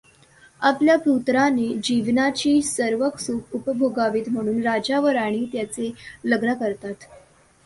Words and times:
आपल्या 0.61 0.97
पुत्राने 0.99 1.67
जीवनाची 1.83 2.61
सर्व 2.61 3.07
सुख 3.19 3.55
उपभोगावीत 3.55 4.29
म्हणुन 4.29 4.61
राजा 4.63 4.99
व 4.99 5.07
राणी 5.09 5.45
त्याचे 5.53 5.91
लग्न 6.25 6.53
करतात. 6.53 7.07